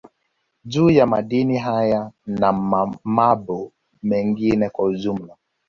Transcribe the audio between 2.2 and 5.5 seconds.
na mabo mengine kwa ujumla